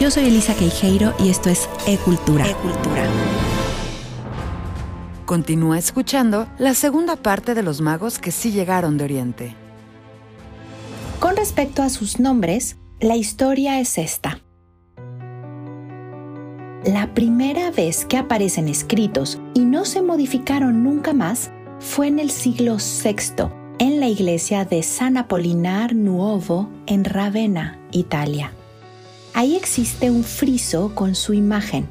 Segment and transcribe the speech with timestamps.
[0.00, 2.44] Yo soy Elisa Queijeiro y esto es E-Cultura.
[2.48, 3.04] E-Cultura.
[5.24, 9.54] Continúa escuchando la segunda parte de los magos que sí llegaron de Oriente.
[11.20, 14.40] Con respecto a sus nombres, la historia es esta.
[16.84, 22.30] La primera vez que aparecen escritos y no se modificaron nunca más fue en el
[22.30, 23.44] siglo VI,
[23.78, 28.52] en la iglesia de San Apolinar Nuovo en Ravenna, Italia.
[29.36, 31.88] Ahí existe un friso con su imagen,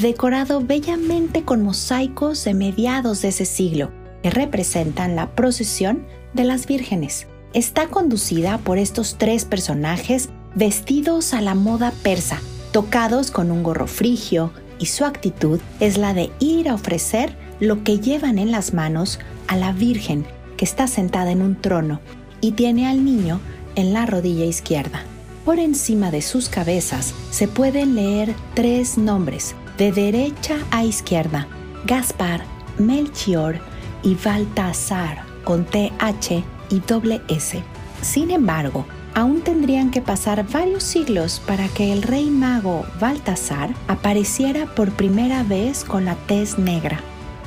[0.00, 6.66] decorado bellamente con mosaicos de mediados de ese siglo, que representan la procesión de las
[6.66, 7.26] vírgenes.
[7.52, 12.40] Está conducida por estos tres personajes vestidos a la moda persa,
[12.72, 17.84] tocados con un gorro frigio, y su actitud es la de ir a ofrecer lo
[17.84, 22.00] que llevan en las manos a la Virgen que está sentada en un trono
[22.40, 23.40] y tiene al niño
[23.74, 25.04] en la rodilla izquierda.
[25.46, 31.46] Por encima de sus cabezas se pueden leer tres nombres, de derecha a izquierda,
[31.84, 32.42] Gaspar,
[32.78, 33.60] Melchior
[34.02, 37.62] y Baltasar, con TH y doble S.
[38.02, 44.66] Sin embargo, aún tendrían que pasar varios siglos para que el rey mago Baltasar apareciera
[44.74, 46.98] por primera vez con la tez negra.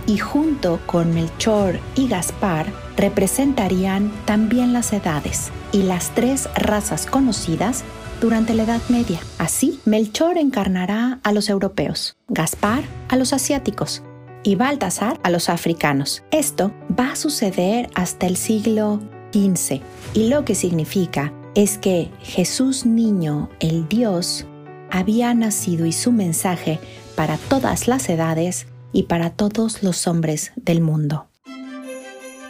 [0.10, 2.66] Y junto con Melchor y Gaspar
[2.98, 7.84] representarían también las edades y las tres razas conocidas
[8.20, 9.20] durante la Edad Media.
[9.38, 14.02] Así, Melchor encarnará a los europeos, Gaspar a los asiáticos
[14.42, 16.24] y Baltasar a los africanos.
[16.32, 19.80] Esto va a suceder hasta el siglo XV
[20.16, 24.48] y lo que significa es que Jesús niño, el Dios,
[24.90, 26.80] había nacido y su mensaje
[27.16, 31.28] para todas las edades y para todos los hombres del mundo.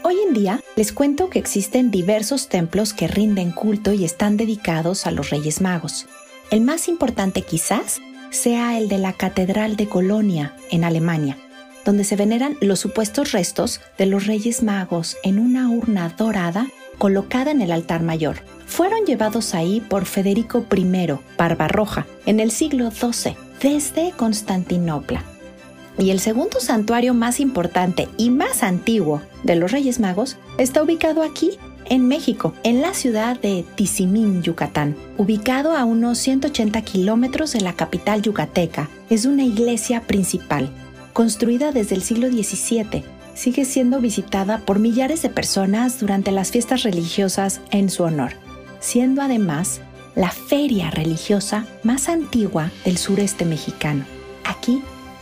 [0.03, 5.05] Hoy en día les cuento que existen diversos templos que rinden culto y están dedicados
[5.05, 6.07] a los Reyes Magos.
[6.51, 7.99] El más importante quizás
[8.31, 11.37] sea el de la Catedral de Colonia, en Alemania,
[11.85, 16.67] donde se veneran los supuestos restos de los Reyes Magos en una urna dorada
[16.97, 18.37] colocada en el altar mayor.
[18.65, 25.23] Fueron llevados ahí por Federico I, Barbarroja, en el siglo XII, desde Constantinopla.
[25.97, 31.23] Y el segundo santuario más importante y más antiguo de los Reyes Magos está ubicado
[31.23, 34.95] aquí, en México, en la ciudad de Tizimín, Yucatán.
[35.17, 40.69] Ubicado a unos 180 kilómetros de la capital yucateca, es una iglesia principal,
[41.13, 43.03] construida desde el siglo XVII.
[43.33, 48.33] Sigue siendo visitada por millares de personas durante las fiestas religiosas en su honor,
[48.79, 49.81] siendo además
[50.15, 54.05] la feria religiosa más antigua del sureste mexicano.
[54.43, 54.81] Aquí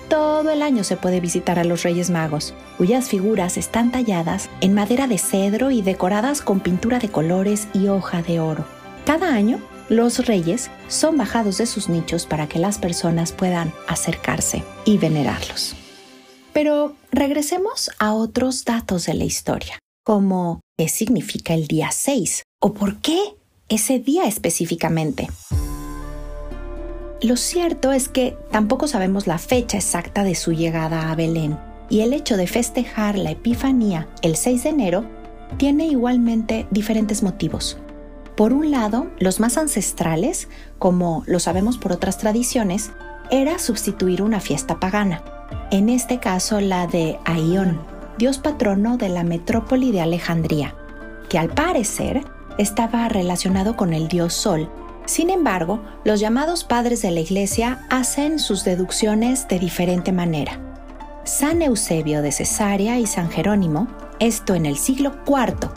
[0.10, 4.74] todo el año se puede visitar a los Reyes Magos, cuyas figuras están talladas en
[4.74, 8.66] madera de cedro y decoradas con pintura de colores y hoja de oro.
[9.06, 9.60] Cada año,
[9.90, 15.76] los reyes son bajados de sus nichos para que las personas puedan acercarse y venerarlos.
[16.54, 22.74] Pero regresemos a otros datos de la historia, como qué significa el día 6 o
[22.74, 23.20] por qué
[23.70, 25.28] ese día específicamente.
[27.22, 31.58] Lo cierto es que tampoco sabemos la fecha exacta de su llegada a Belén,
[31.90, 35.06] y el hecho de festejar la Epifanía el 6 de enero
[35.58, 37.80] tiene igualmente diferentes motivos.
[38.36, 42.92] Por un lado, los más ancestrales, como lo sabemos por otras tradiciones,
[43.32, 45.24] era sustituir una fiesta pagana,
[45.72, 47.82] en este caso la de Aión,
[48.20, 50.76] dios patrono de la metrópoli de Alejandría,
[51.30, 52.24] que al parecer
[52.60, 54.70] estaba relacionado con el dios Sol
[55.08, 60.60] sin embargo, los llamados padres de la Iglesia hacen sus deducciones de diferente manera.
[61.24, 63.88] San Eusebio de Cesarea y San Jerónimo,
[64.20, 65.70] esto en el siglo IV,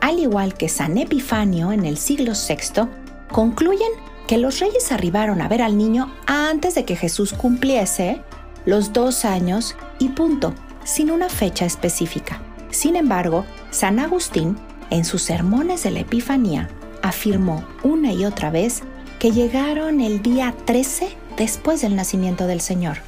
[0.00, 2.88] al igual que San Epifanio en el siglo VI,
[3.30, 3.90] concluyen
[4.26, 8.22] que los reyes arribaron a ver al niño antes de que Jesús cumpliese
[8.64, 12.40] los dos años y punto, sin una fecha específica.
[12.70, 14.56] Sin embargo, San Agustín,
[14.90, 16.68] en sus sermones de la Epifanía,
[17.02, 18.82] afirmó una y otra vez
[19.18, 22.98] que llegaron el día 13 después del nacimiento del Señor,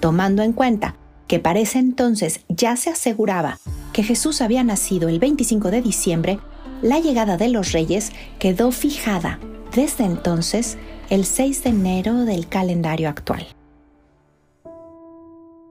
[0.00, 0.96] tomando en cuenta
[1.26, 3.58] que para ese entonces ya se aseguraba
[3.92, 6.38] que Jesús había nacido el 25 de diciembre,
[6.82, 9.38] la llegada de los reyes quedó fijada
[9.74, 10.78] desde entonces
[11.10, 13.46] el 6 de enero del calendario actual.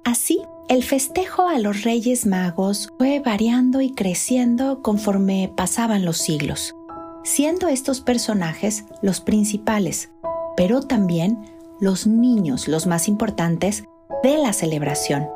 [0.04, 6.76] Así, el festejo a los Reyes Magos fue variando y creciendo conforme pasaban los siglos
[7.24, 10.12] siendo estos personajes los principales,
[10.56, 11.46] pero también
[11.80, 13.86] los niños los más importantes
[14.24, 15.28] de la celebración,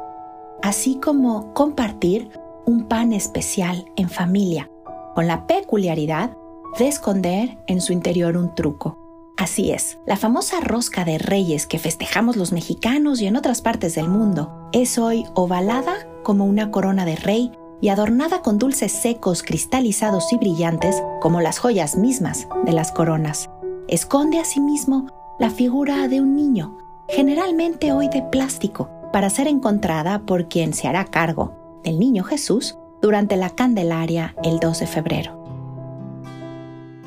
[0.62, 2.30] así como compartir
[2.66, 4.70] un pan especial en familia,
[5.16, 6.36] con la peculiaridad
[6.78, 8.98] de esconder en su interior un truco.
[9.38, 13.96] Así es, la famosa rosca de reyes que festejamos los mexicanos y en otras partes
[13.96, 19.44] del mundo es hoy ovalada como una corona de rey y adornada con dulces secos,
[19.44, 23.50] cristalizados y brillantes como las joyas mismas de las coronas.
[23.88, 25.08] Esconde asimismo
[25.40, 26.78] la figura de un niño,
[27.08, 32.78] generalmente hoy de plástico, para ser encontrada por quien se hará cargo del niño Jesús
[33.02, 35.44] durante la Candelaria el 2 de febrero.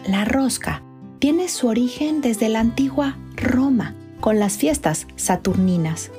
[0.06, 0.82] La rosca
[1.18, 6.10] tiene su origen desde la antigua Roma, con las fiestas saturninas,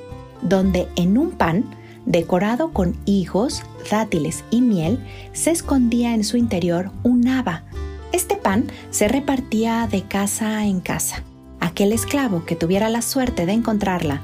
[0.42, 1.66] donde en un pan
[2.10, 5.00] decorado con higos, dátiles y miel,
[5.32, 7.64] se escondía en su interior un haba.
[8.12, 11.24] Este pan se repartía de casa en casa.
[11.60, 14.22] Aquel esclavo que tuviera la suerte de encontrarla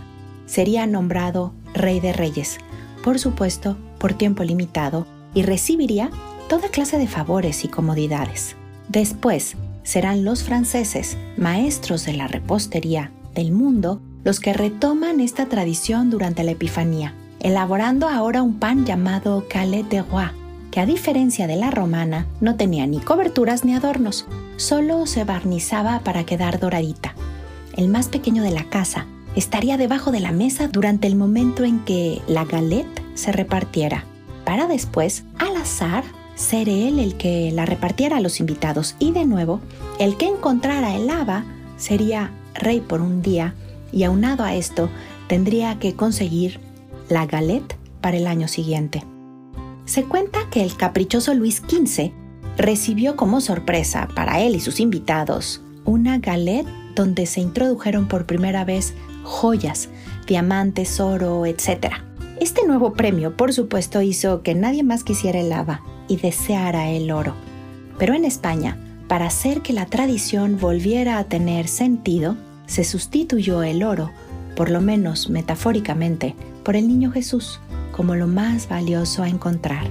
[0.47, 2.57] sería nombrado Rey de Reyes,
[3.03, 5.05] por supuesto por tiempo limitado,
[5.35, 6.09] y recibiría
[6.49, 8.55] toda clase de favores y comodidades.
[8.89, 16.09] Después, serán los franceses, maestros de la repostería del mundo, los que retoman esta tradición
[16.09, 17.13] durante la Epifanía,
[17.45, 20.25] elaborando ahora un pan llamado Calais de Roi,
[20.71, 24.25] que a diferencia de la romana no tenía ni coberturas ni adornos,
[24.57, 27.13] solo se barnizaba para quedar doradita.
[27.77, 29.05] El más pequeño de la casa
[29.35, 34.05] estaría debajo de la mesa durante el momento en que la galette se repartiera,
[34.43, 36.03] para después, al azar,
[36.33, 39.61] ser él el que la repartiera a los invitados y de nuevo,
[39.99, 41.43] el que encontrara el haba
[41.77, 43.53] sería rey por un día
[43.91, 44.89] y aunado a esto
[45.27, 46.64] tendría que conseguir
[47.09, 49.03] la galette para el año siguiente.
[49.85, 52.11] Se cuenta que el caprichoso Luis XV
[52.57, 58.65] recibió como sorpresa para él y sus invitados una galette donde se introdujeron por primera
[58.65, 58.93] vez
[59.23, 59.89] joyas,
[60.27, 61.93] diamantes, oro, etc.
[62.39, 67.11] Este nuevo premio, por supuesto, hizo que nadie más quisiera el haba y deseara el
[67.11, 67.35] oro.
[67.97, 68.77] Pero en España,
[69.07, 72.35] para hacer que la tradición volviera a tener sentido,
[72.65, 74.11] se sustituyó el oro,
[74.55, 77.59] por lo menos metafóricamente, por el niño Jesús
[77.91, 79.87] como lo más valioso a encontrar.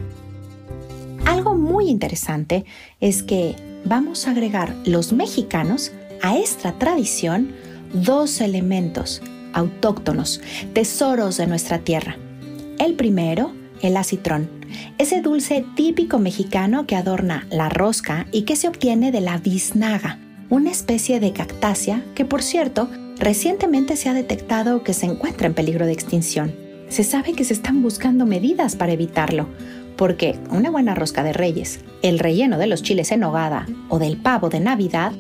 [1.24, 2.66] Algo muy interesante
[3.00, 3.56] es que
[3.86, 5.90] vamos a agregar los mexicanos
[6.22, 7.52] a esta tradición
[7.94, 9.22] dos elementos
[9.54, 10.40] autóctonos,
[10.72, 12.16] tesoros de nuestra tierra.
[12.78, 14.50] El primero, el acitrón,
[14.98, 20.18] ese dulce típico mexicano que adorna la rosca y que se obtiene de la biznaga,
[20.50, 25.54] una especie de cactácea que por cierto recientemente se ha detectado que se encuentra en
[25.54, 26.54] peligro de extinción.
[26.88, 29.48] Se sabe que se están buscando medidas para evitarlo,
[29.96, 34.16] porque una buena rosca de reyes, el relleno de los chiles en nogada o del
[34.16, 35.12] pavo de Navidad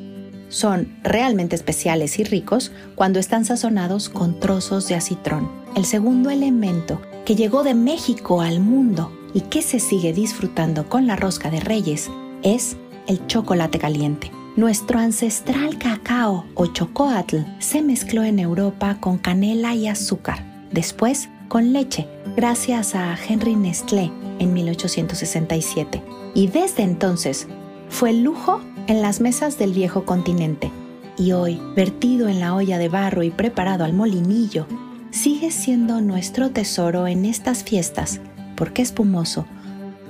[0.48, 5.50] son realmente especiales y ricos cuando están sazonados con trozos de acitrón.
[5.74, 11.06] El segundo elemento que llegó de México al mundo y que se sigue disfrutando con
[11.06, 12.10] la rosca de reyes
[12.42, 12.76] es
[13.08, 14.30] el chocolate caliente.
[14.56, 21.72] Nuestro ancestral cacao o chocoatl se mezcló en Europa con canela y azúcar, después con
[21.72, 22.06] leche,
[22.36, 26.04] gracias a Henry Nestlé en 1867.
[26.36, 27.48] Y desde entonces
[27.88, 30.70] fue lujo en las mesas del viejo continente.
[31.18, 34.68] Y hoy, vertido en la olla de barro y preparado al molinillo,
[35.10, 38.20] sigue siendo nuestro tesoro en estas fiestas,
[38.54, 39.46] porque espumoso,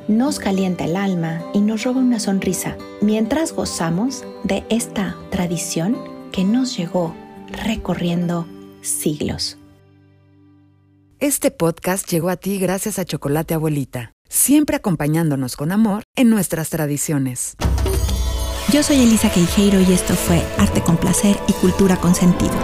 [0.09, 5.97] nos calienta el alma y nos roba una sonrisa, mientras gozamos de esta tradición
[6.33, 7.15] que nos llegó
[7.65, 8.47] recorriendo
[8.83, 9.59] siglos.
[11.21, 16.69] Este podcast llegó a ti gracias a Chocolate Abuelita, siempre acompañándonos con amor en nuestras
[16.71, 17.57] tradiciones.
[18.73, 22.55] Yo soy Elisa Queijeiro y esto fue Arte con Placer y Cultura con Sentido.